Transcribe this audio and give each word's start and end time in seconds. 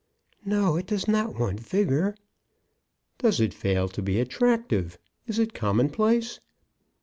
"No; 0.43 0.77
it 0.77 0.87
does 0.87 1.07
not 1.07 1.37
want 1.39 1.59
vigour." 1.59 2.15
"Does 3.19 3.39
it 3.39 3.53
fail 3.53 3.87
to 3.89 4.01
be 4.01 4.19
attractive? 4.19 4.97
Is 5.27 5.37
it 5.37 5.53
commonplace?" 5.53 6.39